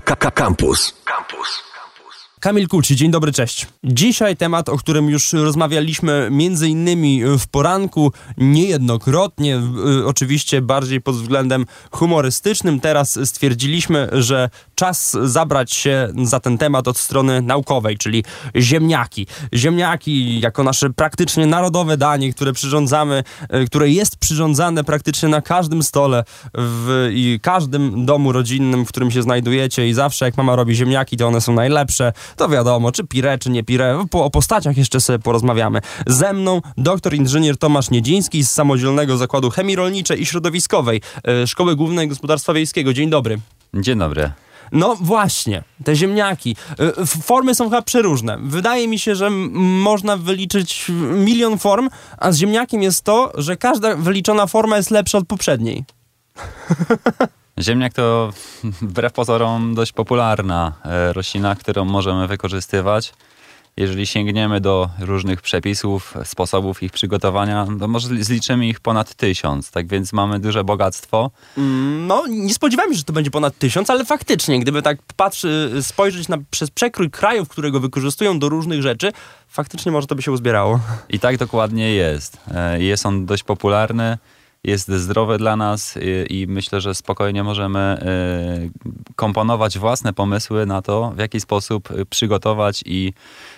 Campus. 0.00 0.92
Campus. 1.04 1.62
Kamil 2.40 2.68
Kuci, 2.68 2.96
dzień 2.96 3.10
dobry, 3.10 3.32
cześć. 3.32 3.66
Dzisiaj 3.84 4.36
temat, 4.36 4.68
o 4.68 4.78
którym 4.78 5.10
już 5.10 5.32
rozmawialiśmy 5.32 6.28
między 6.30 6.68
innymi 6.68 7.22
w 7.38 7.46
poranku, 7.46 8.12
niejednokrotnie, 8.36 9.60
y, 10.00 10.06
oczywiście 10.06 10.62
bardziej 10.62 11.00
pod 11.00 11.16
względem 11.16 11.66
humorystycznym. 11.90 12.80
Teraz 12.80 13.18
stwierdziliśmy, 13.24 14.08
że 14.12 14.50
czas 14.74 15.16
zabrać 15.24 15.72
się 15.72 16.08
za 16.24 16.40
ten 16.40 16.58
temat 16.58 16.88
od 16.88 16.98
strony 16.98 17.42
naukowej, 17.42 17.98
czyli 17.98 18.24
ziemniaki. 18.56 19.26
Ziemniaki 19.54 20.40
jako 20.40 20.62
nasze 20.64 20.90
praktycznie 20.90 21.46
narodowe 21.46 21.96
danie, 21.96 22.32
które 22.32 22.52
przyrządzamy, 22.52 23.24
y, 23.54 23.66
które 23.66 23.88
jest 23.90 24.16
przyrządzane 24.16 24.84
praktycznie 24.84 25.28
na 25.28 25.40
każdym 25.40 25.82
stole 25.82 26.24
w 26.54 27.10
każdym 27.42 28.06
domu 28.06 28.32
rodzinnym, 28.32 28.84
w 28.84 28.88
którym 28.88 29.10
się 29.10 29.22
znajdujecie 29.22 29.88
i 29.88 29.94
zawsze 29.94 30.24
jak 30.24 30.36
mama 30.36 30.56
robi 30.56 30.74
ziemniaki, 30.74 31.16
to 31.16 31.26
one 31.26 31.40
są 31.40 31.52
najlepsze 31.52 32.12
to 32.36 32.48
wiadomo, 32.48 32.92
czy 32.92 33.04
pire, 33.04 33.38
czy 33.38 33.50
nie 33.50 33.64
pire. 33.64 34.04
Po, 34.10 34.24
o 34.24 34.30
postaciach 34.30 34.76
jeszcze 34.76 35.00
sobie 35.00 35.18
porozmawiamy. 35.18 35.80
Ze 36.06 36.32
mną 36.32 36.60
doktor 36.76 37.14
inżynier 37.14 37.56
Tomasz 37.56 37.90
Niedziński 37.90 38.44
z 38.44 38.50
Samodzielnego 38.50 39.16
Zakładu 39.16 39.50
Chemii 39.50 39.76
Rolniczej 39.76 40.22
i 40.22 40.26
Środowiskowej 40.26 41.00
e, 41.28 41.46
Szkoły 41.46 41.76
Głównej 41.76 42.08
Gospodarstwa 42.08 42.52
Wiejskiego. 42.52 42.92
Dzień 42.92 43.10
dobry. 43.10 43.38
Dzień 43.74 43.98
dobry. 43.98 44.30
No 44.72 44.96
właśnie, 45.00 45.62
te 45.84 45.96
ziemniaki. 45.96 46.56
E, 47.00 47.06
formy 47.06 47.54
są 47.54 47.64
chyba 47.64 47.82
przeróżne. 47.82 48.38
Wydaje 48.42 48.88
mi 48.88 48.98
się, 48.98 49.14
że 49.14 49.30
można 49.30 50.16
wyliczyć 50.16 50.86
milion 51.14 51.58
form, 51.58 51.88
a 52.18 52.32
z 52.32 52.36
ziemniakiem 52.36 52.82
jest 52.82 53.04
to, 53.04 53.32
że 53.34 53.56
każda 53.56 53.96
wyliczona 53.96 54.46
forma 54.46 54.76
jest 54.76 54.90
lepsza 54.90 55.18
od 55.18 55.26
poprzedniej. 55.26 55.84
Ziemniak 57.60 57.92
to 57.92 58.32
wbrew 58.82 59.12
pozorom 59.12 59.74
dość 59.74 59.92
popularna 59.92 60.72
e, 60.84 61.12
roślina, 61.12 61.54
którą 61.54 61.84
możemy 61.84 62.28
wykorzystywać. 62.28 63.12
Jeżeli 63.76 64.06
sięgniemy 64.06 64.60
do 64.60 64.90
różnych 65.00 65.42
przepisów, 65.42 66.14
sposobów 66.24 66.82
ich 66.82 66.92
przygotowania, 66.92 67.66
to 67.80 67.88
może 67.88 68.08
zliczymy 68.08 68.68
ich 68.68 68.80
ponad 68.80 69.14
tysiąc, 69.14 69.70
tak 69.70 69.86
więc 69.86 70.12
mamy 70.12 70.40
duże 70.40 70.64
bogactwo. 70.64 71.30
Mm, 71.58 72.06
no, 72.06 72.26
nie 72.26 72.54
spodziewałem 72.54 72.92
się, 72.92 72.98
że 72.98 73.04
to 73.04 73.12
będzie 73.12 73.30
ponad 73.30 73.58
tysiąc, 73.58 73.90
ale 73.90 74.04
faktycznie, 74.04 74.60
gdyby 74.60 74.82
tak 74.82 74.98
patrzy, 75.16 75.70
spojrzeć 75.82 76.28
na, 76.28 76.38
przez 76.50 76.70
przekrój 76.70 77.10
krajów, 77.10 77.48
które 77.48 77.70
go 77.70 77.80
wykorzystują 77.80 78.38
do 78.38 78.48
różnych 78.48 78.82
rzeczy, 78.82 79.12
faktycznie 79.48 79.92
może 79.92 80.06
to 80.06 80.14
by 80.14 80.22
się 80.22 80.32
uzbierało. 80.32 80.80
I 81.08 81.18
tak 81.18 81.36
dokładnie 81.36 81.94
jest. 81.94 82.36
E, 82.54 82.82
jest 82.82 83.06
on 83.06 83.26
dość 83.26 83.42
popularny 83.42 84.18
jest 84.64 84.88
zdrowe 84.88 85.38
dla 85.38 85.56
nas 85.56 85.98
i, 86.28 86.40
i 86.40 86.46
myślę, 86.46 86.80
że 86.80 86.94
spokojnie 86.94 87.44
możemy 87.44 87.98
y, 89.06 89.14
komponować 89.16 89.78
własne 89.78 90.12
pomysły 90.12 90.66
na 90.66 90.82
to, 90.82 91.12
w 91.16 91.18
jaki 91.18 91.40
sposób 91.40 91.88
przygotować 92.10 92.82
i 92.86 93.12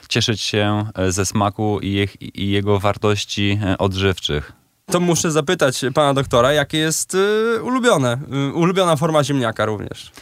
cieszyć 0.08 0.40
się 0.40 0.84
e, 0.94 1.12
ze 1.12 1.26
smaku 1.26 1.80
i, 1.80 1.88
ich, 1.88 2.36
i 2.38 2.50
jego 2.50 2.78
wartości 2.80 3.58
e, 3.64 3.78
odżywczych. 3.78 4.52
To 4.90 5.00
muszę 5.00 5.30
zapytać 5.30 5.84
pana 5.94 6.14
doktora, 6.14 6.52
jakie 6.52 6.78
jest 6.78 7.14
y, 7.14 7.62
ulubione, 7.62 8.18
y, 8.50 8.54
ulubiona 8.54 8.96
forma 8.96 9.24
ziemniaka 9.24 9.64
również. 9.64 10.12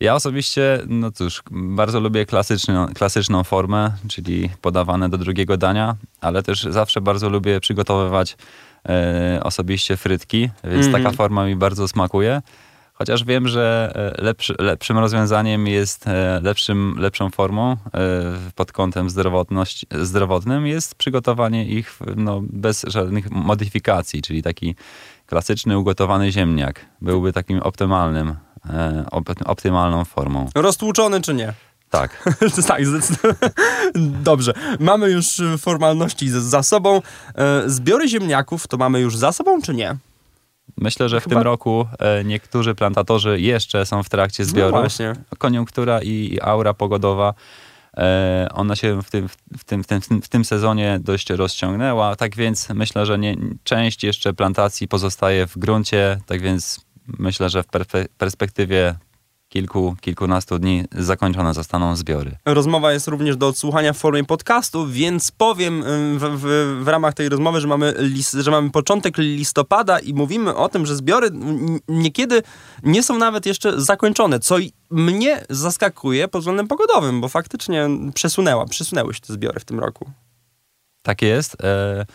Ja 0.00 0.14
osobiście, 0.14 0.82
no 0.86 1.12
cóż, 1.12 1.42
bardzo 1.50 2.00
lubię 2.00 2.26
klasyczną, 2.26 2.86
klasyczną 2.94 3.44
formę, 3.44 3.92
czyli 4.08 4.50
podawane 4.60 5.08
do 5.08 5.18
drugiego 5.18 5.56
dania, 5.56 5.96
ale 6.20 6.42
też 6.42 6.62
zawsze 6.62 7.00
bardzo 7.00 7.28
lubię 7.28 7.60
przygotowywać 7.60 8.36
osobiście 9.42 9.96
frytki, 9.96 10.50
więc 10.64 10.86
mm. 10.86 11.02
taka 11.02 11.16
forma 11.16 11.46
mi 11.46 11.56
bardzo 11.56 11.88
smakuje. 11.88 12.42
Chociaż 12.98 13.24
wiem, 13.24 13.48
że 13.48 13.92
e, 14.18 14.24
lepszy, 14.24 14.54
lepszym 14.58 14.98
rozwiązaniem 14.98 15.66
jest, 15.66 16.06
e, 16.06 16.40
lepszym, 16.42 16.96
lepszą 16.98 17.30
formą 17.30 17.72
e, 17.72 17.76
pod 18.54 18.72
kątem 18.72 19.10
zdrowotnym 20.02 20.66
jest 20.66 20.94
przygotowanie 20.94 21.64
ich 21.64 21.98
no, 22.16 22.42
bez 22.42 22.84
żadnych 22.88 23.30
modyfikacji, 23.30 24.22
czyli 24.22 24.42
taki 24.42 24.74
klasyczny 25.26 25.78
ugotowany 25.78 26.32
ziemniak 26.32 26.86
byłby 27.00 27.32
takim 27.32 27.58
optymalnym, 27.58 28.34
optymalną 29.44 30.04
formą. 30.04 30.48
Roztłuczony 30.54 31.20
czy 31.20 31.34
nie? 31.34 31.52
Tak. 32.00 32.34
tak, 32.68 32.86
zdecydowanie. 32.86 33.52
Dobrze. 34.30 34.52
Mamy 34.80 35.10
już 35.10 35.42
formalności 35.58 36.30
za 36.30 36.62
sobą. 36.62 37.02
Zbiory 37.66 38.08
ziemniaków 38.08 38.68
to 38.68 38.76
mamy 38.76 39.00
już 39.00 39.16
za 39.16 39.32
sobą, 39.32 39.62
czy 39.62 39.74
nie? 39.74 39.96
Myślę, 40.76 41.08
że 41.08 41.20
w 41.20 41.24
Chyba... 41.24 41.34
tym 41.34 41.44
roku 41.44 41.86
e, 41.98 42.24
niektórzy 42.24 42.74
plantatorzy 42.74 43.40
jeszcze 43.40 43.86
są 43.86 44.02
w 44.02 44.08
trakcie 44.08 44.42
no 44.42 44.48
zbioru. 44.48 44.76
No 44.76 45.36
Koniunktura 45.38 46.02
i 46.02 46.38
aura 46.42 46.74
pogodowa 46.74 47.34
e, 47.96 48.48
ona 48.54 48.76
się 48.76 49.02
w 49.02 49.10
tym, 49.10 49.28
w, 49.58 49.64
tym, 49.64 49.84
w, 49.84 49.86
tym, 49.86 50.00
w 50.22 50.28
tym 50.28 50.44
sezonie 50.44 50.98
dość 51.02 51.30
rozciągnęła, 51.30 52.16
tak 52.16 52.36
więc 52.36 52.68
myślę, 52.68 53.06
że 53.06 53.18
nie, 53.18 53.36
część 53.64 54.04
jeszcze 54.04 54.34
plantacji 54.34 54.88
pozostaje 54.88 55.46
w 55.46 55.58
gruncie, 55.58 56.20
tak 56.26 56.42
więc 56.42 56.80
myślę, 57.18 57.50
że 57.50 57.62
w 57.62 57.66
perspektywie 58.18 58.94
kilku, 59.56 59.96
kilkunastu 60.00 60.58
dni 60.58 60.84
zakończone 60.92 61.54
zostaną 61.54 61.96
zbiory. 61.96 62.36
Rozmowa 62.44 62.92
jest 62.92 63.08
również 63.08 63.36
do 63.36 63.48
odsłuchania 63.48 63.92
w 63.92 63.96
formie 63.96 64.24
podcastu, 64.24 64.86
więc 64.86 65.30
powiem 65.30 65.84
w, 66.18 66.20
w, 66.20 66.84
w 66.84 66.88
ramach 66.88 67.14
tej 67.14 67.28
rozmowy, 67.28 67.60
że 67.60 67.68
mamy, 67.68 67.94
list, 67.98 68.32
że 68.32 68.50
mamy 68.50 68.70
początek 68.70 69.18
listopada 69.18 69.98
i 69.98 70.14
mówimy 70.14 70.54
o 70.54 70.68
tym, 70.68 70.86
że 70.86 70.96
zbiory 70.96 71.30
niekiedy 71.88 72.42
nie 72.82 73.02
są 73.02 73.18
nawet 73.18 73.46
jeszcze 73.46 73.80
zakończone, 73.80 74.40
co 74.40 74.56
mnie 74.90 75.44
zaskakuje 75.50 76.28
pod 76.28 76.40
względem 76.40 76.68
pogodowym, 76.68 77.20
bo 77.20 77.28
faktycznie 77.28 77.88
przesunęła, 78.14 78.66
przesunęły 78.66 79.14
się 79.14 79.20
te 79.20 79.32
zbiory 79.32 79.60
w 79.60 79.64
tym 79.64 79.80
roku. 79.80 80.10
Tak 81.02 81.22
jest. 81.22 81.56
E 81.62 82.06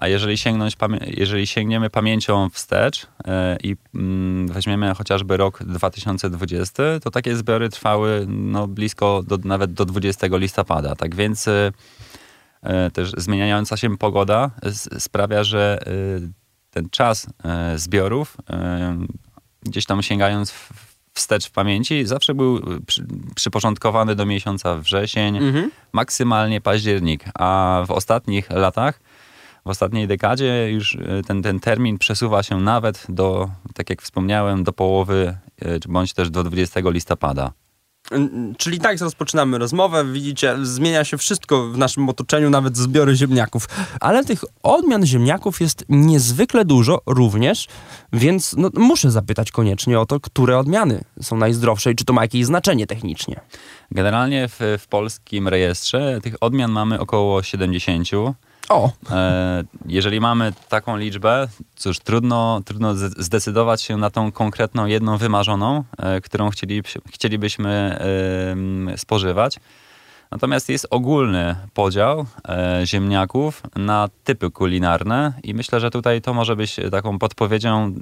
a 0.00 0.08
jeżeli, 0.08 0.38
sięgnąć, 0.38 0.76
jeżeli 1.06 1.46
sięgniemy 1.46 1.90
pamięcią 1.90 2.50
wstecz 2.50 3.06
e, 3.24 3.56
i 3.62 3.76
mm, 3.94 4.48
weźmiemy 4.48 4.94
chociażby 4.94 5.36
rok 5.36 5.64
2020, 5.64 6.82
to 7.02 7.10
takie 7.10 7.36
zbiory 7.36 7.68
trwały 7.68 8.26
no, 8.28 8.66
blisko 8.66 9.22
do, 9.26 9.38
nawet 9.44 9.72
do 9.72 9.84
20 9.84 10.26
listopada. 10.30 10.96
Tak 10.96 11.14
więc 11.14 11.48
e, 11.48 11.72
e, 12.62 12.90
też 12.90 13.12
zmieniająca 13.16 13.76
się 13.76 13.98
pogoda 13.98 14.50
sprawia, 14.98 15.44
że 15.44 15.78
ten 16.70 16.90
czas 16.90 17.26
zbiorów, 17.76 18.36
gdzieś 19.62 19.86
tam 19.86 20.02
sięgając 20.02 20.54
wstecz 21.14 21.46
w 21.48 21.50
pamięci, 21.50 22.06
zawsze 22.06 22.34
był 22.34 22.60
przyporządkowany 23.34 24.14
do 24.14 24.26
miesiąca 24.26 24.76
wrzesień, 24.76 25.36
mhm. 25.36 25.70
maksymalnie 25.92 26.60
październik, 26.60 27.24
a 27.34 27.82
w 27.86 27.90
ostatnich 27.90 28.50
latach 28.50 29.00
w 29.64 29.68
ostatniej 29.70 30.06
dekadzie 30.06 30.72
już 30.72 30.96
e, 30.96 31.22
ten, 31.22 31.42
ten 31.42 31.60
termin 31.60 31.98
przesuwa 31.98 32.42
się 32.42 32.60
nawet 32.60 33.06
do, 33.08 33.50
tak 33.74 33.90
jak 33.90 34.02
wspomniałem, 34.02 34.64
do 34.64 34.72
połowy 34.72 35.36
e, 35.62 35.78
bądź 35.88 36.12
też 36.12 36.30
do 36.30 36.44
20 36.44 36.80
listopada. 36.84 37.52
Czyli 38.58 38.78
tak 38.78 39.00
rozpoczynamy 39.00 39.58
rozmowę. 39.58 40.04
Widzicie, 40.12 40.56
zmienia 40.62 41.04
się 41.04 41.18
wszystko 41.18 41.68
w 41.68 41.78
naszym 41.78 42.08
otoczeniu, 42.08 42.50
nawet 42.50 42.76
zbiory 42.76 43.16
ziemniaków. 43.16 43.68
Ale 44.00 44.24
tych 44.24 44.44
odmian 44.62 45.06
ziemniaków 45.06 45.60
jest 45.60 45.84
niezwykle 45.88 46.64
dużo 46.64 47.00
również, 47.06 47.68
więc 48.12 48.54
no, 48.56 48.70
muszę 48.74 49.10
zapytać 49.10 49.50
koniecznie 49.50 50.00
o 50.00 50.06
to, 50.06 50.20
które 50.20 50.58
odmiany 50.58 51.04
są 51.22 51.36
najzdrowsze 51.36 51.92
i 51.92 51.94
czy 51.94 52.04
to 52.04 52.12
ma 52.12 52.22
jakieś 52.22 52.46
znaczenie 52.46 52.86
technicznie. 52.86 53.40
Generalnie 53.92 54.48
w, 54.48 54.60
w 54.78 54.86
polskim 54.86 55.48
rejestrze 55.48 56.20
tych 56.20 56.34
odmian 56.40 56.70
mamy 56.70 57.00
około 57.00 57.42
70. 57.42 58.08
O. 58.68 58.90
E, 59.10 59.64
jeżeli 59.86 60.20
mamy 60.20 60.52
taką 60.68 60.96
liczbę, 60.96 61.48
cóż, 61.76 61.98
trudno, 61.98 62.60
trudno 62.64 62.94
zdecydować 62.94 63.82
się 63.82 63.96
na 63.96 64.10
tą 64.10 64.32
konkretną, 64.32 64.86
jedną 64.86 65.16
wymarzoną, 65.16 65.84
e, 65.98 66.20
którą 66.20 66.50
chcieli, 66.50 66.82
chcielibyśmy 67.12 67.98
spożywać. 68.96 69.56
Natomiast 70.30 70.68
jest 70.68 70.86
ogólny 70.90 71.56
podział 71.74 72.26
e, 72.48 72.80
ziemniaków 72.84 73.62
na 73.76 74.08
typy 74.24 74.50
kulinarne 74.50 75.32
i 75.42 75.54
myślę, 75.54 75.80
że 75.80 75.90
tutaj 75.90 76.22
to 76.22 76.34
może 76.34 76.56
być 76.56 76.76
taką 76.90 77.18
podpowiedzią, 77.18 77.94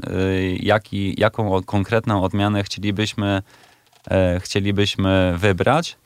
jaki, 0.61 1.21
jaką 1.21 1.63
konkretną 1.63 2.23
odmianę 2.23 2.65
chcielibyśmy, 2.65 3.43
chcielibyśmy 4.41 5.35
wybrać 5.39 5.97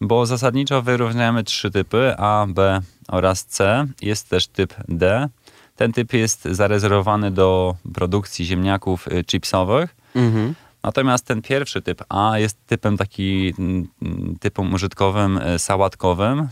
bo 0.00 0.26
zasadniczo 0.26 0.82
wyróżniamy 0.82 1.44
trzy 1.44 1.70
typy 1.70 2.14
A, 2.18 2.46
B 2.48 2.80
oraz 3.08 3.44
C. 3.44 3.86
Jest 4.02 4.28
też 4.28 4.46
typ 4.46 4.74
D. 4.88 5.28
Ten 5.76 5.92
typ 5.92 6.12
jest 6.12 6.44
zarezerwowany 6.44 7.30
do 7.30 7.76
produkcji 7.94 8.44
ziemniaków 8.44 9.08
y, 9.08 9.24
chipsowych. 9.24 9.96
Mhm. 10.14 10.54
Natomiast 10.88 11.24
ten 11.24 11.42
pierwszy 11.42 11.82
typ 11.82 12.02
A 12.08 12.38
jest 12.38 12.66
typem 12.66 12.96
taki 12.96 13.54
mm, 13.58 13.88
typem 14.40 14.74
użytkowym, 14.74 15.38
y, 15.38 15.58
sałatkowym. 15.58 16.40
Y, 16.40 16.48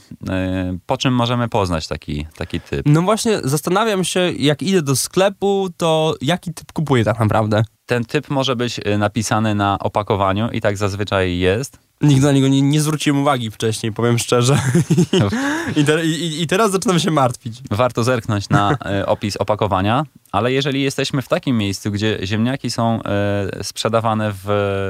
po 0.87 0.97
czym 0.97 1.15
możemy 1.15 1.49
poznać 1.49 1.87
taki, 1.88 2.27
taki 2.37 2.61
typ? 2.61 2.87
No 2.87 3.03
właśnie, 3.03 3.41
zastanawiam 3.44 4.05
się, 4.05 4.33
jak 4.38 4.62
idę 4.62 4.83
do 4.83 4.97
sklepu, 4.97 5.69
to 5.77 6.15
jaki 6.21 6.55
typ 6.55 6.73
kupuję 6.73 7.05
tak 7.05 7.19
naprawdę? 7.19 7.65
ten 7.87 8.05
typ 8.05 8.31
może 8.31 8.56
być 8.56 8.79
y, 8.79 8.99
napisany 8.99 9.55
na 9.55 9.79
opakowaniu 9.79 10.50
i 10.50 10.61
tak 10.61 10.77
zazwyczaj 10.77 11.39
jest. 11.39 11.79
Nikt 12.00 12.23
na 12.23 12.32
niego 12.32 12.49
nie, 12.49 12.62
nie 12.62 12.81
zwróciłem 12.81 13.21
uwagi 13.21 13.50
wcześniej, 13.50 13.93
powiem 13.93 14.19
szczerze. 14.19 14.59
I, 15.77 15.85
te, 15.85 16.06
i, 16.06 16.43
I 16.43 16.47
teraz 16.47 16.71
zaczynam 16.71 16.99
się 16.99 17.11
martwić. 17.11 17.61
Warto 17.71 18.05
zerknąć 18.05 18.49
na 18.49 18.79
opis 19.06 19.37
opakowania, 19.37 20.05
ale 20.37 20.53
jeżeli 20.53 20.83
jesteśmy 20.83 21.23
w 21.23 21.29
takim 21.29 21.59
miejscu, 21.59 21.91
gdzie 21.91 22.19
ziemniaki 22.25 22.71
są 22.71 23.00
y, 23.61 23.65
sprzedawane 23.65 24.33
w, 24.35 24.47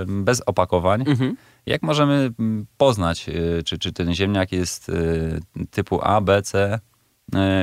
bez 0.07 0.43
opakowań, 0.47 1.05
Mhm. 1.07 1.37
jak 1.67 1.83
możemy 1.83 2.31
poznać, 2.77 3.29
y, 3.29 3.63
czy, 3.65 3.79
czy 3.79 3.93
ten 3.93 4.15
ziemniak 4.15 4.53
jest 4.53 4.89
y, 4.89 5.41
typu 5.71 6.01
A, 6.03 6.21
B, 6.21 6.43
C? 6.43 6.79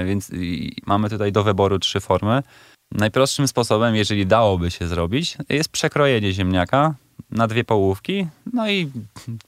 Więc 0.06 0.31
mamy 0.85 1.09
tutaj 1.09 1.31
do 1.31 1.44
wyboru 1.44 1.80
trzy 1.80 2.00
formy. 2.00 2.44
Najprostszym 2.91 3.47
sposobem, 3.47 3.95
jeżeli 3.95 4.25
dałoby 4.25 4.71
się 4.71 4.88
zrobić, 4.88 5.38
jest 5.50 5.69
przekrojenie 5.69 6.31
ziemniaka 6.31 6.95
na 7.31 7.47
dwie 7.47 7.63
połówki, 7.63 8.27
no 8.53 8.69
i 8.69 8.91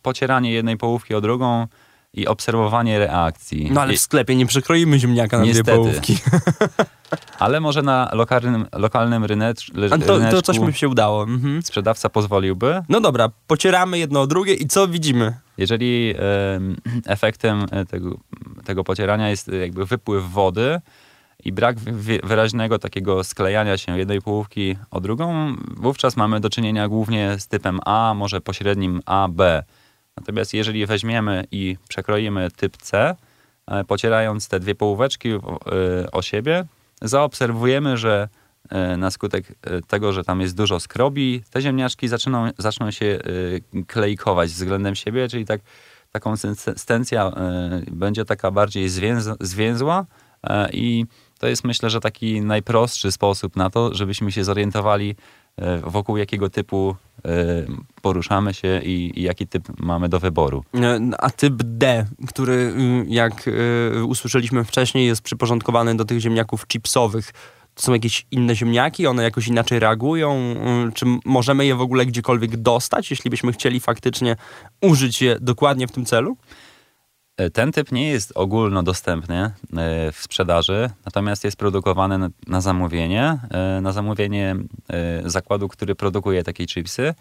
pocieranie 0.02 0.52
jednej 0.52 0.78
połówki 0.78 1.16
o 1.16 1.22
drugą 1.22 1.68
i 2.16 2.28
obserwowanie 2.28 3.00
reakcji. 3.00 3.70
No 3.72 3.82
ale 3.82 3.94
w 3.94 4.00
sklepie 4.00 4.36
nie 4.36 4.46
przekroimy 4.46 5.00
ziemniaka 5.00 5.38
na 5.38 5.44
dwie 5.44 5.54
Niestety. 5.54 5.78
połówki. 5.78 6.18
ale 7.40 7.60
może 7.60 7.82
na 7.82 8.10
lokalnym, 8.14 8.66
lokalnym 8.74 9.26
rynecz, 9.26 9.72
A 9.92 9.98
to, 9.98 10.06
to 10.06 10.18
ryneczku 10.18 10.42
coś 10.42 10.60
mi 10.60 10.74
się 10.74 10.88
udało. 10.88 11.24
Mhm. 11.24 11.62
sprzedawca 11.62 12.10
pozwoliłby. 12.10 12.82
No 12.90 13.02
dobra, 13.02 13.30
pocieramy 13.48 13.98
jedno 14.00 14.22
o 14.22 14.28
drugie 14.28 14.54
i 14.54 14.68
co 14.68 14.88
widzimy? 14.88 15.34
Jeżeli 15.58 16.14
em, 16.56 16.76
efektem 17.06 17.66
e, 17.72 17.86
tego, 17.86 18.18
tego 18.66 18.84
pocierania 18.84 19.30
jest 19.30 19.50
e, 19.50 19.56
jakby 19.56 19.86
wypływ 19.86 20.32
wody 20.32 20.82
i 21.46 21.52
brak 21.52 21.80
wy- 21.80 22.20
wyraźnego 22.24 22.80
takiego 22.80 23.24
sklejania 23.24 23.78
się 23.78 23.98
jednej 23.98 24.22
połówki 24.22 24.76
o 24.92 25.02
drugą, 25.02 25.56
wówczas 25.78 26.18
mamy 26.18 26.40
do 26.40 26.50
czynienia 26.50 26.88
głównie 26.88 27.36
z 27.40 27.48
typem 27.48 27.80
A, 27.86 28.14
może 28.16 28.42
pośrednim 28.42 29.02
A, 29.06 29.28
B. 29.32 29.64
Natomiast 30.18 30.54
jeżeli 30.54 30.86
weźmiemy 30.86 31.48
i 31.52 31.78
przekroimy 31.88 32.52
typ 32.52 32.78
C, 32.78 33.16
e, 33.68 33.84
pocierając 33.84 34.48
te 34.48 34.60
dwie 34.60 34.76
połóweczki 34.76 35.34
o, 35.34 35.60
e, 35.72 36.12
o 36.12 36.22
siebie, 36.22 36.66
zaobserwujemy, 37.02 37.98
że 37.98 38.30
e, 38.70 38.98
na 38.98 39.12
skutek 39.12 39.46
tego, 39.88 40.12
że 40.12 40.24
tam 40.24 40.42
jest 40.42 40.56
dużo 40.58 40.80
skrobi, 40.80 41.44
te 41.50 41.62
ziemniaczki 41.62 42.08
zaczną, 42.58 42.92
się 42.92 43.20
klejkować 43.88 44.50
względem 44.50 44.96
siebie, 44.96 45.28
czyli 45.28 45.46
tak, 45.46 45.62
ta 46.12 46.20
konsystencja 46.20 47.32
będzie 47.92 48.26
taka 48.26 48.52
bardziej 48.52 48.90
zwięz, 48.90 49.30
zwięzła 49.40 50.06
e, 50.44 50.70
i 50.72 51.06
to 51.40 51.48
jest 51.48 51.64
myślę, 51.64 51.90
że 51.90 52.00
taki 52.00 52.42
najprostszy 52.42 53.12
sposób 53.12 53.56
na 53.56 53.70
to, 53.70 53.94
żebyśmy 53.94 54.32
się 54.32 54.44
zorientowali 54.44 55.16
wokół 55.84 56.18
jakiego 56.18 56.50
typu 56.50 56.96
e, 57.26 57.30
poruszamy 58.02 58.54
się 58.54 58.82
i, 58.84 59.20
i 59.20 59.24
jaki 59.24 59.48
typ 59.48 59.80
mamy 59.80 60.10
do 60.10 60.20
wyboru. 60.20 60.64
E, 60.76 61.00
A 61.18 61.30
typ 61.30 61.54
D, 61.64 62.06
który 62.28 62.54
y, 62.54 63.06
jak 63.08 63.50
usłyszeliśmy 64.08 64.64
wcześniej 64.64 65.08
jest 65.08 65.22
przyporządkowany 65.22 65.98
do 65.98 66.06
tych 66.06 66.20
ziemniaków 66.20 66.68
chipsowych. 66.68 67.32
To 67.76 67.82
są 67.82 67.94
jakieś 67.94 68.26
inne 68.32 68.56
ziemniaki? 68.56 69.08
One 69.08 69.24
jakoś 69.24 69.48
inaczej 69.48 69.80
reagują? 69.80 70.56
Y, 70.90 70.92
Czy 70.94 71.06
możemy 71.26 71.66
je 71.66 71.76
w 71.76 71.82
ogóle 71.82 72.06
gdziekolwiek 72.06 72.58
dostać, 72.58 73.12
jeśli 73.12 73.30
byśmy 73.30 73.52
chcieli 73.54 73.80
faktycznie 73.80 74.36
użyć 74.82 75.22
je 75.22 75.38
dokładnie 75.42 75.88
w 75.88 75.92
tym 75.92 76.06
celu? 76.06 76.38
E, 77.38 77.50
Ten 77.50 77.72
typ 77.72 77.92
nie 77.92 78.10
jest 78.10 78.32
ogólnodostępny 78.36 79.36
e, 79.44 79.52
w 80.12 80.18
sprzedaży, 80.20 80.90
natomiast 81.06 81.44
jest 81.44 81.58
produkowany 81.58 82.30
na- 82.48 82.62
zamówienie, 82.62 83.38
na 83.82 83.92
zamówienie 83.92 84.56
e, 84.90 85.30
zakładu, 85.30 85.68
który 85.68 85.96
produkuje 85.96 86.44
takie 86.44 86.66
chipsy. 86.66 87.14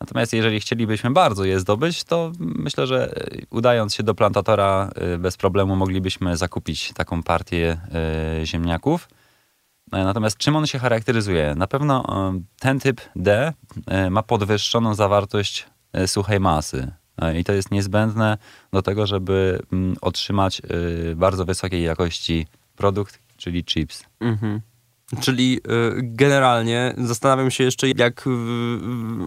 Natomiast 0.00 0.32
jeżeli 0.32 0.60
chcielibyśmy 0.60 1.10
bardzo 1.10 1.44
je 1.44 1.60
zdobyć, 1.60 2.04
to 2.04 2.32
myślę, 2.38 2.86
że 2.86 3.14
udając 3.50 3.94
się 3.94 4.02
do 4.02 4.14
plantatora 4.14 4.90
bez 5.18 5.36
problemu 5.36 5.76
moglibyśmy 5.76 6.36
zakupić 6.36 6.92
taką 6.92 7.22
partię 7.22 7.80
ziemniaków. 8.44 9.08
Natomiast 9.92 10.36
czym 10.36 10.56
on 10.56 10.66
się 10.66 10.78
charakteryzuje? 10.78 11.54
Na 11.54 11.66
pewno 11.66 12.04
ten 12.60 12.80
typ 12.80 13.00
D 13.16 13.52
ma 14.10 14.22
podwyższoną 14.22 14.94
zawartość 14.94 15.66
suchej 16.06 16.40
masy. 16.40 16.92
E, 17.18 17.40
I 17.40 17.44
to 17.44 17.52
jest 17.52 17.70
niezbędne 17.70 18.38
do 18.72 18.82
tego, 18.82 19.06
żeby 19.06 19.62
mm, 19.72 19.96
otrzymać 20.00 20.60
e, 20.60 21.14
bardzo 21.14 21.44
wysokiej 21.44 21.82
jakości 21.82 22.46
produkt, 22.76 23.18
czyli 23.36 23.64
chips. 23.64 24.04
Mhm. 24.20 24.60
Czyli 25.20 25.58
y, 25.58 25.60
generalnie 26.02 26.94
zastanawiam 26.98 27.50
się 27.50 27.64
jeszcze, 27.64 27.88
jak 27.88 28.26
y, 28.26 28.30
y, 28.30 28.34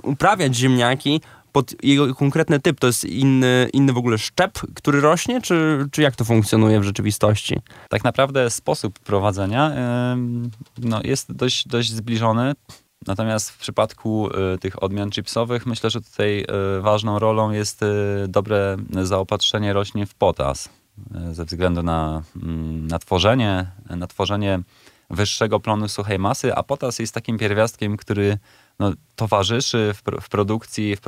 uprawiać 0.03 0.55
ziemniaki 0.55 1.21
pod 1.51 1.83
jego 1.83 2.15
konkretny 2.15 2.59
typ. 2.59 2.79
To 2.79 2.87
jest 2.87 3.05
inny, 3.05 3.69
inny 3.73 3.93
w 3.93 3.97
ogóle 3.97 4.17
szczep, 4.17 4.59
który 4.75 5.01
rośnie, 5.01 5.41
czy, 5.41 5.85
czy 5.91 6.01
jak 6.01 6.15
to 6.15 6.25
funkcjonuje 6.25 6.79
w 6.79 6.83
rzeczywistości? 6.83 7.57
Tak 7.89 8.03
naprawdę 8.03 8.49
sposób 8.49 8.99
prowadzenia 8.99 9.71
no, 10.77 11.01
jest 11.03 11.33
dość, 11.33 11.67
dość 11.67 11.91
zbliżony. 11.91 12.53
Natomiast 13.07 13.49
w 13.49 13.57
przypadku 13.57 14.29
e, 14.29 14.57
tych 14.57 14.83
odmian 14.83 15.11
chipsowych 15.11 15.65
myślę, 15.65 15.89
że 15.89 16.01
tutaj 16.01 16.41
e, 16.41 16.81
ważną 16.81 17.19
rolą 17.19 17.51
jest 17.51 17.83
e, 17.83 17.87
dobre 18.27 18.77
zaopatrzenie 19.03 19.73
roślin 19.73 20.05
w 20.05 20.15
potas. 20.15 20.69
Ze 21.31 21.45
względu 21.45 21.83
na, 21.83 22.23
mm, 22.35 22.87
na, 22.87 22.99
tworzenie, 22.99 23.71
na 23.89 24.07
tworzenie 24.07 24.59
wyższego 25.09 25.59
plonu 25.59 25.87
suchej 25.87 26.19
masy, 26.19 26.55
a 26.55 26.63
potas 26.63 26.99
jest 26.99 27.13
takim 27.13 27.37
pierwiastkiem, 27.37 27.97
który 27.97 28.37
no, 28.79 28.93
towarzyszy 29.15 29.93
w, 29.93 30.21
w 30.21 30.29
produkcji, 30.29 30.95
w, 30.95 31.01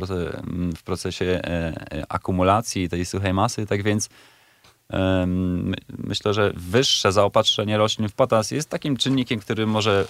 w 0.78 0.84
procesie 0.84 1.26
e, 1.26 1.48
e, 1.48 2.04
akumulacji 2.10 2.90
tej 2.90 3.06
suchej 3.06 3.34
masy. 3.34 3.66
Tak 3.66 3.84
więc 3.84 4.10
Myślę, 5.98 6.34
że 6.34 6.54
wyższe 6.56 7.12
zaopatrzenie 7.12 7.78
roślin 7.78 8.10
w 8.10 8.14
potas 8.14 8.52
jest 8.52 8.70
takim 8.70 8.98
czynnikiem, 8.98 9.40
który 9.40 9.68
może 9.68 10.06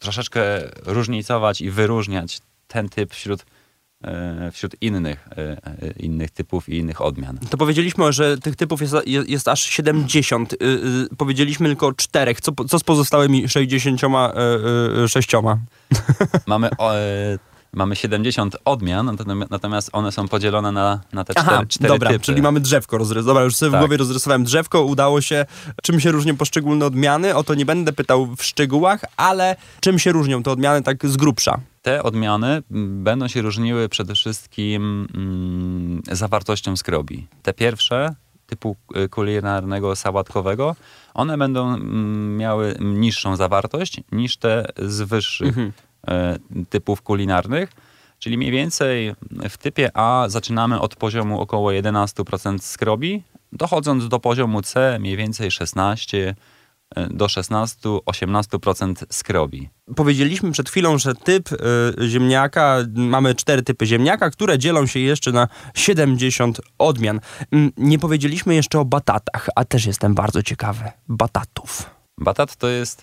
troszeczkę 0.00 0.40
różnicować 0.86 1.60
i 1.60 1.70
wyróżniać 1.70 2.40
ten 2.68 2.88
typ 2.88 3.14
wśród, 3.14 3.46
e, 4.04 4.50
wśród 4.52 4.76
innych, 4.80 5.28
e, 5.28 5.36
e, 5.36 5.92
innych 5.98 6.30
typów 6.30 6.68
i 6.68 6.76
innych 6.76 7.00
odmian. 7.00 7.38
To 7.50 7.56
powiedzieliśmy, 7.56 8.12
że 8.12 8.38
tych 8.38 8.56
typów 8.56 8.80
jest, 8.80 8.94
jest, 9.06 9.48
aż 9.48 9.62
70. 9.62 10.52
Y, 10.52 10.56
y, 11.12 11.16
powiedzieliśmy 11.16 11.68
tylko 11.68 11.86
o 11.86 11.92
czterech. 11.92 12.40
Co, 12.40 12.52
co 12.68 12.78
z 12.78 12.84
pozostałymi 12.84 13.48
66? 13.48 15.32
Mamy, 16.46 16.70
o, 16.78 16.92
mamy 17.72 17.96
70 17.96 18.56
odmian, 18.64 19.06
natom- 19.06 19.46
natomiast 19.50 19.90
one 19.92 20.12
są 20.12 20.28
podzielone 20.28 20.72
na, 20.72 21.00
na 21.12 21.24
te 21.24 21.34
cztery, 21.34 21.48
Aha, 21.50 21.66
cztery 21.68 21.88
dobra, 21.92 22.10
typy. 22.10 22.24
czyli 22.24 22.42
mamy 22.42 22.60
drzewko 22.60 22.98
rozrysowane. 22.98 23.26
Dobra, 23.34 23.44
już 23.44 23.56
sobie 23.56 23.70
w 23.70 23.72
Tak. 23.72 23.80
głowie 23.80 23.96
rozrysowałem 23.96 24.44
drzewko, 24.44 24.82
udało 24.82 25.20
się. 25.20 25.46
Czym 25.82 26.00
się 26.00 26.12
różnią 26.12 26.36
poszczególne 26.36 26.86
odmiany? 26.86 27.34
O 27.34 27.44
to 27.44 27.54
nie 27.54 27.66
będę 27.66 27.92
pytał 27.92 28.26
w 28.36 28.42
szczegółach, 28.44 29.04
ale 29.16 29.56
czym 29.80 29.98
się 29.98 30.12
różnią 30.12 30.42
te 30.42 30.50
odmiany 30.50 30.82
tak 30.82 31.06
z 31.06 31.16
grubsza? 31.16 31.60
Te 31.82 32.02
odmiany 32.02 32.62
m, 32.70 33.04
będą 33.04 33.28
się 33.28 33.42
różniły 33.42 33.88
przede 33.88 34.14
wszystkim 34.14 35.06
mm, 35.14 36.02
zawartością 36.16 36.76
skrobi. 36.76 37.26
Te 37.42 37.52
pierwsze, 37.52 38.14
typu 38.46 38.76
y, 38.96 39.08
kulinarnego, 39.08 39.96
sałatkowego, 39.96 40.76
one 41.14 41.38
będą 41.38 41.68
mm, 41.74 42.36
miały 42.36 42.76
niższą 42.80 43.36
zawartość 43.36 44.00
niż 44.12 44.36
te 44.36 44.66
z 44.78 45.02
wyższych 45.02 45.48
Mhm. 45.48 45.72
E, 46.08 46.38
typów 46.68 47.02
kulinarnych. 47.02 47.72
Czyli 48.18 48.38
mniej 48.38 48.50
więcej 48.50 49.14
w 49.50 49.58
typie 49.58 49.90
A 49.94 50.24
zaczynamy 50.28 50.80
od 50.80 50.96
poziomu 50.96 51.40
około 51.40 51.70
11% 51.70 52.58
skrobi, 52.58 53.22
dochodząc 53.52 54.08
do 54.08 54.20
poziomu 54.20 54.62
C 54.62 54.98
mniej 55.00 55.16
więcej 55.16 55.50
16 55.50 56.34
e, 56.96 57.06
do 57.06 57.26
16-18% 57.26 58.94
skrobi. 59.10 59.68
Powiedzieliśmy 59.96 60.52
przed 60.52 60.70
chwilą, 60.70 60.98
że 60.98 61.14
typ 61.14 61.52
y, 61.52 61.56
ziemniaka, 62.08 62.78
mamy 62.94 63.34
cztery 63.34 63.62
typy 63.62 63.86
ziemniaka, 63.86 64.30
które 64.30 64.58
dzielą 64.58 64.86
się 64.86 65.00
jeszcze 65.00 65.32
na 65.32 65.48
70 65.74 66.60
odmian. 66.78 67.20
Mm, 67.52 67.72
Nie 67.76 67.98
powiedzieliśmy 67.98 68.54
jeszcze 68.54 68.78
o 68.80 68.84
batatach, 68.84 69.48
a 69.56 69.64
też 69.64 69.86
jestem 69.86 70.14
bardzo 70.14 70.42
ciekawy. 70.42 70.84
Batatów. 71.08 71.99
Batat 72.20 72.56
to 72.56 72.68
jest, 72.68 73.02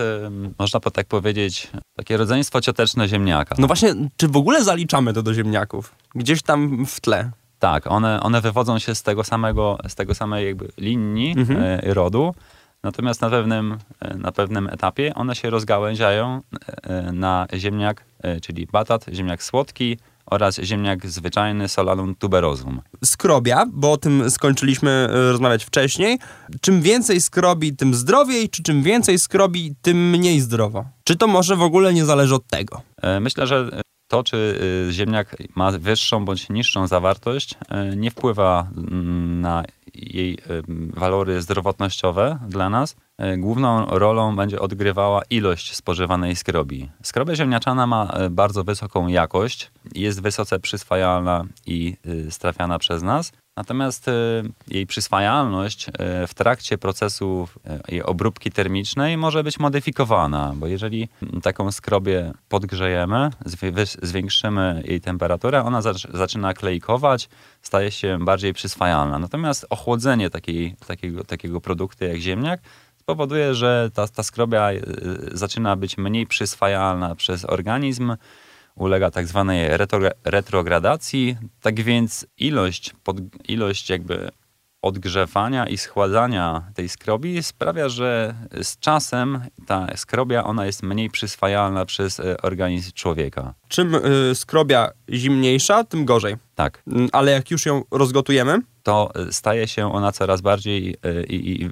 można 0.60 0.80
po 0.80 0.92
tak 0.92 1.08
powiedzieć, 1.08 1.68
takie 1.96 2.18
rodzeństwo 2.18 2.62
cioteczne 2.62 3.08
ziemniaka. 3.08 3.56
No 3.60 3.68
właśnie, 3.68 3.96
czy 4.18 4.28
w 4.28 4.38
ogóle 4.38 4.64
zaliczamy 4.64 5.14
to 5.14 5.24
do 5.24 5.34
ziemniaków? 5.34 5.96
Gdzieś 6.16 6.42
tam 6.42 6.86
w 6.86 7.02
tle. 7.02 7.32
Tak, 7.60 7.88
one, 7.88 8.20
one 8.22 8.42
wywodzą 8.42 8.80
się 8.80 8.96
z 8.96 9.04
tego 9.04 9.24
samego, 9.24 9.78
z 9.88 9.96
tego 9.96 10.16
samej 10.16 10.46
jakby 10.46 10.70
linii 10.78 11.36
Mhm. 11.38 11.62
e, 11.62 11.94
rodu, 11.94 12.36
natomiast 12.84 13.22
na 13.22 13.30
pewnym, 13.30 13.78
e, 14.00 14.18
na 14.18 14.32
pewnym 14.32 14.68
etapie 14.68 15.14
one 15.16 15.36
się 15.36 15.50
rozgałęziają 15.50 16.42
e, 16.84 17.12
na 17.12 17.48
ziemniak, 17.54 18.06
czyli 18.42 18.68
batat, 18.72 19.06
ziemniak 19.14 19.44
słodki 19.44 19.98
oraz 20.32 20.60
ziemniak 20.64 21.08
zwyczajny 21.08 21.68
Solanum 21.68 22.16
tuberosum. 22.16 22.82
Skrobia, 23.04 23.66
bo 23.74 23.92
o 23.92 23.98
tym 23.98 24.32
skończyliśmy 24.32 25.08
y, 25.12 25.32
rozmawiać 25.32 25.66
wcześniej. 25.66 26.20
Czym 26.62 26.82
więcej 26.82 27.22
skrobi, 27.22 27.76
tym 27.76 27.94
zdrowiej, 27.94 28.50
czy 28.50 28.64
czym 28.64 28.84
więcej 28.84 29.20
skrobi, 29.20 29.76
tym 29.82 30.10
mniej 30.10 30.40
zdrowo? 30.40 30.86
Czy 31.04 31.16
to 31.16 31.28
może 31.28 31.56
w 31.56 31.62
ogóle 31.62 31.94
nie 31.94 32.06
zależy 32.06 32.36
od 32.36 32.48
tego? 32.48 32.82
E, 33.02 33.20
Myślę, 33.20 33.48
że 33.48 33.70
to, 34.08 34.24
czy 34.24 34.38
y, 34.90 34.94
ziemniak 34.94 35.36
ma 35.56 35.72
wyższą 35.72 36.26
bądź 36.26 36.50
niższą 36.50 36.88
zawartość, 36.88 37.56
nie 37.96 38.12
wpływa 38.12 38.68
mm, 38.78 39.42
na 39.42 39.64
jej 39.94 40.38
walory 40.94 41.42
zdrowotnościowe 41.42 42.40
dla 42.48 42.70
nas. 42.70 42.96
Główną 43.38 43.86
rolą 43.86 44.36
będzie 44.36 44.60
odgrywała 44.60 45.22
ilość 45.30 45.76
spożywanej 45.76 46.36
skrobi. 46.36 46.90
Skrobia 47.04 47.36
ziemniaczana 47.36 47.88
ma 47.88 48.14
bardzo 48.30 48.64
wysoką 48.64 49.08
jakość, 49.08 49.72
jest 49.96 50.22
wysoce 50.22 50.60
przyswajalna 50.60 51.46
i 51.66 51.98
strafiana 52.30 52.80
przez 52.80 53.04
nas. 53.04 53.32
Natomiast 53.58 54.08
e, 54.08 54.12
jej 54.68 54.88
przyswajalność 54.88 55.90
e, 55.90 56.28
w 56.28 56.34
trakcie 56.34 56.78
procesu 56.78 57.48
e, 57.66 57.80
jej 57.88 58.04
obróbki 58.04 58.52
termicznej 58.52 59.18
może 59.18 59.44
być 59.44 59.60
modyfikowana, 59.60 60.54
bo 60.56 60.68
jeżeli 60.68 61.10
taką 61.44 61.72
skrobię 61.72 62.34
podgrzejemy, 62.50 63.30
zwiększymy 64.02 64.84
jej 64.86 65.02
temperaturę, 65.02 65.64
ona 65.64 65.82
zaczyna 66.14 66.54
klejkować, 66.54 67.30
staje 67.62 67.92
się 67.92 68.18
bardziej 68.22 68.54
przyswajalna. 68.54 69.20
Natomiast 69.20 69.66
ochłodzenie 69.70 70.30
takiej, 70.30 70.76
takiego, 70.88 71.24
takiego 71.24 71.62
produktu 71.62 72.06
jak 72.06 72.18
ziemniak 72.18 72.60
spowoduje, 73.08 73.56
że 73.56 73.92
ta, 73.94 74.08
ta 74.08 74.24
skrobia 74.24 74.70
zaczyna 75.32 75.76
być 75.76 75.98
mniej 75.98 76.28
przyswajalna 76.28 77.16
przez 77.16 77.46
organizm, 77.46 78.16
ulega 78.76 79.12
tak 79.12 79.28
zwanej 79.28 79.70
retrogradacji, 80.24 81.38
tak 81.62 81.82
więc 81.82 82.28
ilość, 82.38 82.94
pod, 83.04 83.18
ilość 83.48 83.90
jakby 83.90 84.32
odgrzewania 84.82 85.68
i 85.68 85.78
schładzania 85.78 86.64
tej 86.76 86.90
skrobi 86.90 87.44
sprawia, 87.44 87.90
że 87.90 88.36
z 88.62 88.80
czasem 88.80 89.42
ta 89.68 89.98
skrobia 89.98 90.44
ona 90.44 90.66
jest 90.66 90.84
mniej 90.84 91.10
przyswajalna 91.10 91.86
przez 91.86 92.20
e, 92.20 92.42
organizm 92.42 92.92
człowieka. 92.92 93.54
Czym 93.68 93.96
y, 93.96 94.36
skrobia 94.36 94.90
zimniejsza, 95.10 95.84
tym 95.84 96.06
gorzej. 96.06 96.36
Tak. 96.56 96.84
Mm, 96.88 97.10
ale 97.12 97.32
jak 97.32 97.52
już 97.52 97.66
ją 97.66 97.84
rozgotujemy, 97.92 98.62
to 98.84 99.12
e, 99.16 99.34
staje 99.34 99.68
się 99.68 99.94
ona 99.94 100.12
coraz 100.12 100.42
bardziej 100.42 100.96
i, 101.30 101.62
i 101.64 101.70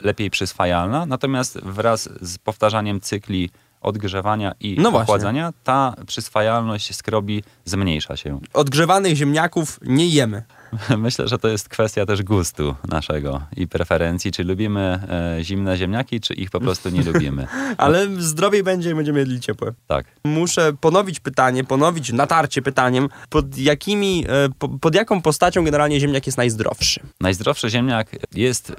lepiej 0.00 0.30
przyswajalna. 0.30 1.06
Natomiast 1.06 1.60
wraz 1.60 2.08
z 2.20 2.38
powtarzaniem 2.38 3.00
cykli 3.00 3.50
odgrzewania 3.80 4.54
i 4.60 4.76
no 4.78 4.88
ochładzania, 4.88 5.52
ta 5.64 5.94
przyswajalność 6.06 6.96
skrobi 6.96 7.42
zmniejsza 7.64 8.16
się. 8.16 8.40
Odgrzewanych 8.52 9.16
ziemniaków 9.16 9.80
nie 9.82 10.08
jemy. 10.08 10.42
Myślę, 10.98 11.28
że 11.28 11.38
to 11.38 11.48
jest 11.48 11.68
kwestia 11.68 12.06
też 12.06 12.22
gustu 12.22 12.74
naszego 12.88 13.40
i 13.56 13.68
preferencji, 13.68 14.32
czy 14.32 14.44
lubimy 14.44 15.00
e, 15.38 15.44
zimne 15.44 15.76
ziemniaki, 15.76 16.20
czy 16.20 16.34
ich 16.34 16.50
po 16.50 16.60
prostu 16.60 16.90
nie 16.90 17.02
lubimy. 17.02 17.46
Ale 17.76 18.06
zdrowiej 18.18 18.62
będzie 18.62 18.90
i 18.90 18.94
będziemy 18.94 19.18
jedli 19.18 19.40
ciepłe. 19.40 19.72
Tak. 19.86 20.06
Muszę 20.24 20.72
ponowić 20.80 21.20
pytanie, 21.20 21.64
ponowić 21.64 22.12
natarcie 22.12 22.62
pytaniem, 22.62 23.08
pod 23.28 23.58
jakimi, 23.58 24.24
e, 24.28 24.48
po, 24.58 24.68
pod 24.68 24.94
jaką 24.94 25.22
postacią 25.22 25.64
generalnie 25.64 26.00
ziemniak 26.00 26.26
jest 26.26 26.38
najzdrowszy? 26.38 27.00
Najzdrowszy 27.20 27.70
ziemniak 27.70 28.16
jest 28.34 28.72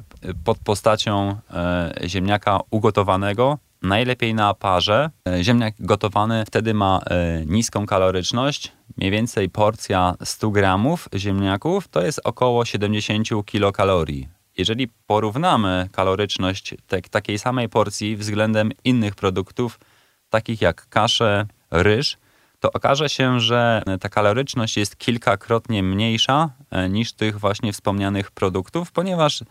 pod 0.44 0.58
postacią 0.58 1.36
e, 1.54 1.94
ziemniaka 2.06 2.60
ugotowanego, 2.70 3.58
najlepiej 3.82 4.34
na 4.34 4.54
parze. 4.54 5.10
E, 5.28 5.44
ziemniak 5.44 5.74
gotowany 5.80 6.44
wtedy 6.46 6.74
ma 6.74 7.00
e, 7.06 7.46
niską 7.46 7.86
kaloryczność. 7.86 8.72
Mniej 8.98 9.12
więcej 9.12 9.50
porcja 9.50 10.16
100 10.24 10.50
gramów 10.50 11.10
ziemniaków 11.16 11.88
to 11.88 12.02
jest 12.02 12.22
około 12.24 12.66
70 12.66 13.28
kilokalorii. 13.46 14.28
Jeżeli 14.58 14.88
porównamy 15.08 15.90
kaloryczność 15.92 16.76
te, 16.88 17.02
takiej 17.02 17.40
samej 17.40 17.70
porcji 17.70 18.18
względem 18.18 18.72
innych 18.84 19.16
produktów, 19.16 19.80
takich 20.30 20.62
jak 20.62 20.90
kasze, 20.90 21.46
ryż, 21.72 22.18
to 22.62 22.72
okaże 22.72 23.10
się, 23.10 23.40
że 23.40 23.82
ta 24.00 24.10
kaloryczność 24.10 24.78
jest 24.78 24.98
kilkakrotnie 24.98 25.84
mniejsza 25.84 26.50
e, 26.72 26.90
niż 26.90 27.14
tych 27.14 27.40
właśnie 27.40 27.74
wspomnianych 27.74 28.32
produktów, 28.32 28.92
ponieważ 28.92 29.42
e, 29.42 29.46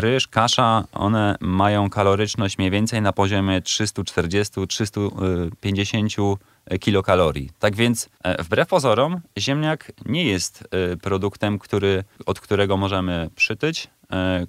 ryż, 0.00 0.28
kasza, 0.28 0.84
one 0.92 1.36
mają 1.40 1.90
kaloryczność 1.90 2.58
mniej 2.58 2.70
więcej 2.70 3.02
na 3.02 3.12
poziomie 3.12 3.60
340-350 3.60 6.36
kilokalorii. 6.80 7.50
Tak 7.58 7.76
więc 7.76 8.08
e, 8.22 8.42
wbrew 8.42 8.68
pozorom 8.68 9.20
ziemniak 9.38 9.92
nie 10.06 10.24
jest 10.24 10.68
produktem, 11.02 11.58
który, 11.58 12.04
od 12.26 12.40
którego 12.40 12.76
możemy 12.76 13.30
przytyć, 13.34 13.88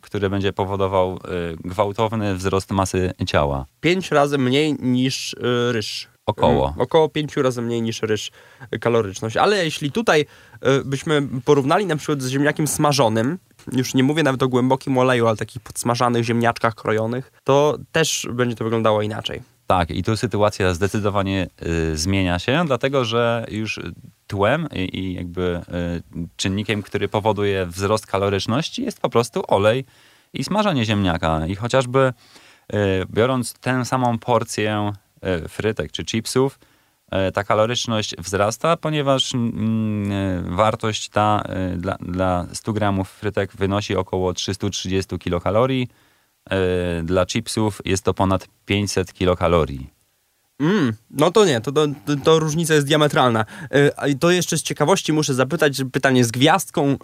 który 0.02 0.30
będzie 0.30 0.54
powodował 0.54 1.20
gwałtowny 1.64 2.36
wzrost 2.36 2.72
masy 2.72 3.14
ciała. 3.28 3.66
Pięć 3.82 4.12
razy 4.12 4.38
mniej 4.38 4.76
niż 4.80 5.36
ryż. 5.72 6.15
Około. 6.26 6.68
Mm, 6.68 6.82
około 6.82 7.10
pięciu 7.10 7.42
razy 7.42 7.62
mniej 7.62 7.82
niż 7.82 8.02
ryż 8.02 8.32
kaloryczność. 8.82 9.38
Ale 9.38 9.66
jeśli 9.66 9.92
tutaj 9.92 10.22
y, 10.22 10.86
byśmy 10.86 11.28
porównali 11.46 11.86
na 11.86 11.96
przykład 11.96 12.22
z 12.22 12.30
ziemniakiem 12.30 12.68
smażonym, 12.68 13.38
już 13.72 13.94
nie 13.94 14.04
mówię 14.04 14.24
nawet 14.24 14.44
o 14.44 14.48
głębokim 14.48 14.98
oleju, 14.98 15.28
ale 15.28 15.38
takich 15.38 15.62
podsmażanych 15.62 16.24
ziemniaczkach 16.24 16.76
krojonych, 16.76 17.32
to 17.44 17.78
też 17.92 18.28
będzie 18.32 18.56
to 18.56 18.64
wyglądało 18.64 19.02
inaczej. 19.02 19.42
Tak, 19.68 19.92
i 19.92 20.04
tu 20.04 20.18
sytuacja 20.18 20.74
zdecydowanie 20.74 21.48
y, 21.92 21.98
zmienia 21.98 22.40
się, 22.40 22.64
dlatego 22.68 23.06
że 23.06 23.46
już 23.52 23.80
tłem 24.28 24.68
i, 24.74 25.00
i 25.00 25.14
jakby 25.14 25.62
y, 26.16 26.28
czynnikiem, 26.36 26.82
który 26.82 27.08
powoduje 27.08 27.66
wzrost 27.66 28.08
kaloryczności 28.08 28.84
jest 28.84 29.02
po 29.02 29.10
prostu 29.10 29.44
olej 29.48 29.86
i 30.34 30.44
smażenie 30.44 30.86
ziemniaka. 30.86 31.48
I 31.48 31.56
chociażby 31.56 32.14
y, 32.74 32.78
biorąc 33.10 33.54
tę 33.54 33.86
samą 33.86 34.20
porcję 34.20 34.94
frytek 35.50 35.92
czy 35.92 36.06
chipsów, 36.06 36.60
e, 37.12 37.32
ta 37.32 37.44
kaloryczność 37.44 38.16
wzrasta, 38.18 38.78
ponieważ 38.78 39.36
mm, 39.36 40.12
e, 40.12 40.56
wartość 40.56 41.10
ta 41.10 41.44
dla, 41.78 41.98
dla 42.02 42.48
100 42.54 42.74
gramów 42.74 43.10
frytek 43.10 43.52
wynosi 43.56 43.96
około 43.96 44.34
330 44.34 45.18
kilokalorii. 45.18 45.88
Dla 47.04 47.26
chipsów 47.26 47.82
jest 47.86 48.04
to 48.04 48.14
ponad 48.14 48.48
500 48.66 49.14
kilokalorii. 49.14 49.90
Mm, 50.60 50.94
no 51.10 51.32
to 51.32 51.46
nie, 51.46 51.62
to, 51.62 51.72
to, 51.72 51.88
to, 52.24 52.40
różnica 52.40 52.74
jest 52.74 52.88
diametralna. 52.88 53.46
Yy, 54.06 54.16
to 54.16 54.32
jeszcze 54.32 54.58
z 54.58 54.62
ciekawości 54.62 55.14
muszę 55.14 55.34
zapytać, 55.34 55.82
pytanie 55.92 56.26
z 56.26 56.32
gwiazdką, 56.32 56.98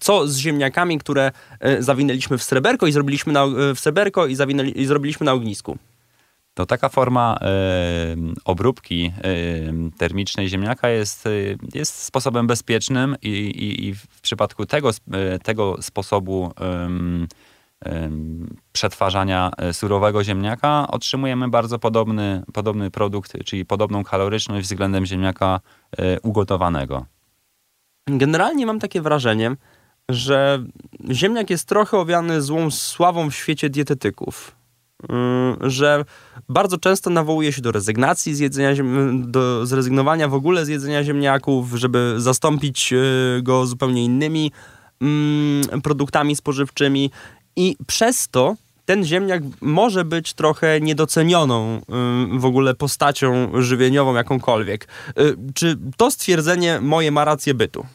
co 0.00 0.28
z 0.28 0.36
ziemniakami, 0.36 0.98
które 0.98 1.32
zawinęliśmy 1.78 2.38
w 2.38 2.42
sreberko 2.42 2.86
i 2.86 2.92
zrobiliśmy 2.92 3.32
na, 3.32 3.46
w 3.74 3.78
sreberko 3.78 4.26
i, 4.26 4.34
zawinęli, 4.34 4.80
i 4.80 4.86
zrobiliśmy 4.86 5.26
na 5.26 5.32
ognisku? 5.32 5.78
To 6.58 6.66
taka 6.66 6.88
forma 6.88 7.38
obróbki 8.44 9.12
termicznej 9.98 10.48
ziemniaka 10.48 10.88
jest, 10.88 11.26
e, 11.26 11.30
jest 11.74 12.02
sposobem 12.02 12.46
bezpiecznym 12.46 13.16
i, 13.22 13.28
i, 13.28 13.86
i 13.86 13.94
w 13.94 14.20
przypadku 14.20 14.66
tego, 14.66 14.90
e, 15.12 15.38
tego 15.38 15.82
sposobu 15.82 16.52
przetwarzania 18.72 19.50
e, 19.58 19.72
surowego 19.72 20.24
ziemniaka 20.24 20.88
otrzymujemy 20.88 21.48
bardzo 21.48 21.78
podobny, 21.78 22.42
podobny 22.52 22.90
produkt, 22.90 23.32
czyli 23.44 23.64
podobną 23.64 24.04
kaloryczność 24.04 24.68
względem 24.68 25.06
ziemniaka 25.06 25.60
ugotowanego. 26.22 27.06
Generalnie 28.06 28.66
mam 28.66 28.78
takie 28.78 29.00
wrażenie, 29.02 29.56
że 30.08 30.64
ziemniak 31.10 31.50
jest 31.50 31.68
trochę 31.68 31.98
owiany 31.98 32.42
złą 32.42 32.70
sławą 32.70 33.30
w 33.30 33.34
świecie 33.34 33.70
dietetyków. 33.70 34.57
Y, 35.04 35.70
że 35.70 36.04
bardzo 36.48 36.78
często 36.78 37.10
nawołuje 37.10 37.52
się 37.52 37.62
do 37.62 37.72
rezygnacji 37.72 38.34
z 38.34 38.38
jedzenia, 38.38 38.84
do 39.12 39.66
zrezygnowania 39.66 40.28
w 40.28 40.34
ogóle 40.34 40.64
z 40.64 40.68
jedzenia 40.68 41.04
ziemniaków, 41.04 41.72
żeby 41.74 42.14
zastąpić 42.16 42.92
y, 42.92 43.40
go 43.42 43.66
zupełnie 43.66 44.04
innymi 44.04 44.52
mm, 45.00 45.80
produktami 45.82 46.36
spożywczymi 46.36 47.10
i 47.56 47.76
przez 47.86 48.28
to 48.28 48.56
ten 48.84 49.04
ziemniak 49.04 49.42
może 49.60 50.04
być 50.04 50.32
trochę 50.32 50.80
niedocenioną 50.80 51.76
y, 51.76 52.38
w 52.38 52.44
ogóle 52.44 52.74
postacią 52.74 53.62
żywieniową 53.62 54.14
jakąkolwiek. 54.14 54.88
Czy 55.54 55.78
to 55.96 56.10
stwierdzenie 56.10 56.80
moje 56.80 57.10
ma 57.10 57.24
rację 57.24 57.54
bytu? 57.54 57.86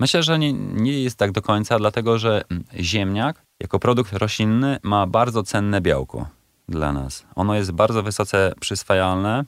Myślę, 0.00 0.22
że 0.22 0.38
nie, 0.38 0.52
nie 0.52 1.02
jest 1.02 1.16
tak 1.16 1.32
do 1.32 1.42
końca, 1.42 1.78
dlatego 1.78 2.18
że 2.18 2.42
ziemniak 2.80 3.42
jako 3.60 3.78
produkt 3.78 4.12
roślinny 4.12 4.78
ma 4.82 5.06
bardzo 5.06 5.42
cenne 5.42 5.80
białko 5.80 6.37
dla 6.68 6.92
nas. 6.92 7.26
Ono 7.34 7.54
jest 7.54 7.72
bardzo 7.72 8.02
wysoce 8.02 8.52
przyswajalne. 8.60 9.44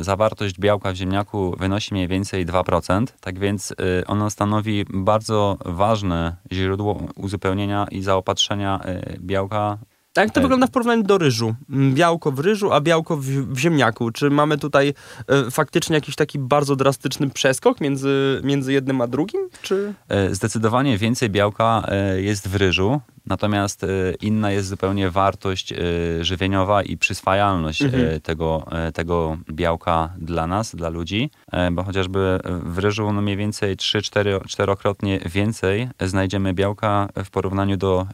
Zawartość 0.00 0.58
białka 0.58 0.92
w 0.92 0.96
ziemniaku 0.96 1.54
wynosi 1.58 1.94
mniej 1.94 2.08
więcej 2.08 2.46
2%, 2.46 3.06
tak 3.20 3.38
więc 3.38 3.70
y, 3.70 3.74
ono 4.06 4.30
stanowi 4.30 4.84
bardzo 4.90 5.58
ważne 5.64 6.36
źródło 6.52 7.02
uzupełnienia 7.16 7.86
i 7.90 8.02
zaopatrzenia 8.02 8.80
y, 9.14 9.18
białka 9.20 9.78
jak 10.16 10.30
to 10.30 10.40
wygląda 10.40 10.66
w 10.66 10.70
porównaniu 10.70 11.02
do 11.02 11.18
ryżu? 11.18 11.54
Mm, 11.70 11.94
białko 11.94 12.32
w 12.32 12.38
ryżu, 12.38 12.72
a 12.72 12.80
białko 12.80 13.16
w, 13.16 13.24
w 13.26 13.58
ziemniaku. 13.58 14.10
Czy 14.10 14.30
mamy 14.30 14.58
tutaj 14.58 14.94
e, 15.28 15.50
faktycznie 15.50 15.94
jakiś 15.94 16.16
taki 16.16 16.38
bardzo 16.38 16.76
drastyczny 16.76 17.30
przeskok 17.30 17.80
między, 17.80 18.40
między 18.44 18.72
jednym 18.72 19.00
a 19.00 19.06
drugim? 19.06 19.40
Czy? 19.62 19.94
E, 20.08 20.34
zdecydowanie 20.34 20.98
więcej 20.98 21.30
białka 21.30 21.82
e, 21.88 22.22
jest 22.22 22.48
w 22.48 22.56
ryżu. 22.56 23.00
Natomiast 23.26 23.84
y, 23.84 24.16
inna 24.20 24.50
jest 24.50 24.68
zupełnie 24.68 25.10
wartość 25.10 25.72
y, 25.72 26.24
żywieniowa 26.24 26.82
i 26.82 26.96
przyswajalność 26.96 27.82
y, 27.82 28.20
tego, 28.22 28.66
y, 28.88 28.92
tego 28.92 29.38
białka 29.50 30.12
dla 30.18 30.46
nas, 30.46 30.74
dla 30.74 30.88
ludzi, 30.88 31.30
bo 31.72 31.82
chociażby 31.82 32.38
w 32.44 32.78
ryżu 32.78 33.12
no 33.12 33.22
mniej 33.22 33.36
więcej 33.36 33.76
3-4-krotnie 33.76 35.28
więcej 35.28 35.88
znajdziemy 36.00 36.54
białka 36.54 37.08
w 37.24 37.30
porównaniu 37.30 37.76
do, 37.76 38.06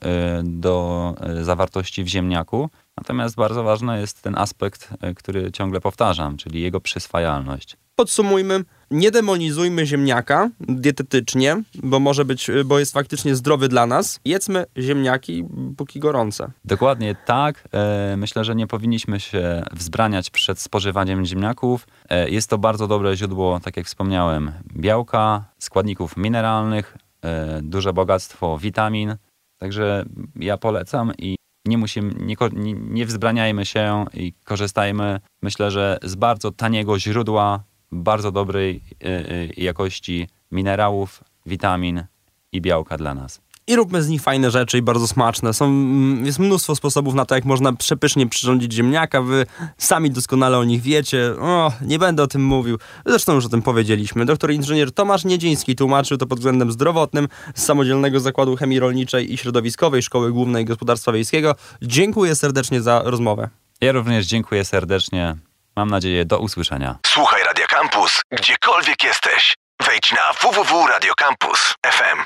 do 0.44 1.14
zawartości 1.42 2.04
w 2.04 2.08
ziemniaku. 2.08 2.70
Natomiast 2.99 3.37
bardzo 3.37 3.62
ważny 3.62 4.00
jest 4.00 4.23
ten 4.23 4.38
aspekt, 4.38 4.88
y, 5.11 5.14
który 5.14 5.52
ciągle 5.52 5.81
powtarzam, 5.81 6.37
czyli 6.37 6.61
jego 6.61 6.81
przyswajalność. 6.81 7.76
Podsumujmy, 7.97 8.64
nie 8.90 9.11
demonizujmy 9.11 9.87
ziemniaka 9.87 10.50
dietetycznie, 10.61 11.62
bo 11.75 12.00
może 12.00 12.25
być, 12.25 12.50
bo 12.64 12.78
jest 12.78 12.93
faktycznie 12.93 13.37
zdrowy 13.37 13.69
dla 13.69 13.87
nas. 13.87 14.21
Jedzmy 14.25 14.64
ziemniaki, 14.78 15.45
póki 15.76 16.00
gorące. 16.00 16.50
Dokładnie 16.64 17.17
tak. 17.26 17.69
E, 17.73 18.14
Myślę, 18.17 18.45
że 18.45 18.55
nie 18.55 18.67
powinniśmy 18.67 19.21
się 19.21 19.62
wzbraniać 19.73 20.31
przed 20.31 20.61
spożywaniem 20.61 21.25
ziemniaków. 21.25 21.87
E, 22.09 22.31
Jest 22.31 22.50
to 22.50 22.59
bardzo 22.59 22.87
dobre 22.87 23.17
źródło, 23.17 23.61
tak 23.61 23.76
jak 23.76 23.87
wspomniałem, 23.87 24.52
białka, 24.76 25.45
składników 25.59 26.17
mineralnych, 26.17 26.97
e, 27.23 27.61
duże 27.62 27.93
bogactwo 27.93 28.59
witamin. 28.59 29.17
Także 29.59 30.05
ja 30.37 30.57
polecam 30.57 31.12
i 31.19 31.37
nie 31.68 31.78
musimy, 31.78 32.14
nie, 32.18 32.37
nie, 32.75 33.06
wzbraniajmy 33.06 33.66
się 33.66 34.04
i 34.14 34.32
korzystajmy, 34.44 35.20
myślę, 35.42 35.70
że 35.70 35.98
z 36.02 36.14
bardzo 36.14 36.52
taniego 36.52 36.98
źródła, 36.98 37.62
bardzo 37.92 38.32
dobrej 38.32 38.80
e, 39.04 39.06
e, 39.06 39.46
jakości 39.56 40.28
minerałów, 40.52 41.25
witamin 41.46 42.04
i 42.52 42.60
białka 42.60 42.96
dla 42.96 43.14
nas. 43.14 43.40
I 43.68 43.76
róbmy 43.76 44.02
z 44.02 44.08
nich 44.08 44.22
fajne 44.22 44.50
rzeczy 44.50 44.78
i 44.78 44.82
bardzo 44.82 45.08
smaczne. 45.08 45.54
Są, 45.54 45.64
mm, 45.64 46.26
jest 46.26 46.38
mnóstwo 46.38 46.76
sposobów 46.76 47.14
na 47.14 47.25
to, 47.25 47.34
jak 47.34 47.44
można 47.44 47.72
przepysznie 47.72 48.26
przyrządzić 48.28 48.72
ziemniaka. 48.72 49.22
Wy 49.22 49.46
sami 49.78 50.10
doskonale 50.10 50.58
o 50.58 50.64
nich 50.64 50.82
wiecie. 50.82 51.34
O, 51.40 51.72
nie 51.80 51.98
będę 51.98 52.22
o 52.22 52.26
tym 52.26 52.44
mówił. 52.44 52.78
Zresztą 53.06 53.34
już 53.34 53.46
o 53.46 53.48
tym 53.48 53.62
powiedzieliśmy. 53.62 54.25
Doktor 54.25 54.52
inżynier 54.52 54.92
Tomasz 54.92 55.25
Niedziński 55.25 55.76
tłumaczył 55.76 56.18
to 56.18 56.26
pod 56.26 56.38
względem 56.38 56.72
zdrowotnym 56.72 57.28
z 57.54 57.64
Samodzielnego 57.64 58.20
Zakładu 58.20 58.56
Chemii 58.56 58.80
Rolniczej 58.80 59.32
i 59.32 59.38
Środowiskowej 59.38 60.02
Szkoły 60.02 60.32
Głównej 60.32 60.64
Gospodarstwa 60.64 61.12
Wiejskiego. 61.12 61.54
Dziękuję 61.82 62.34
serdecznie 62.34 62.82
za 62.82 63.02
rozmowę. 63.04 63.48
Ja 63.80 63.92
również 63.92 64.26
dziękuję 64.26 64.64
serdecznie. 64.64 65.37
Mam 65.76 65.90
nadzieję 65.90 66.25
do 66.25 66.38
usłyszenia. 66.38 66.98
Słuchaj 67.06 67.42
Radio 67.44 67.66
Campus, 67.66 68.22
gdziekolwiek 68.32 69.04
jesteś. 69.04 69.56
Wejdź 69.87 70.12
na 70.12 70.32
www.radiocampus.fm. 70.50 72.18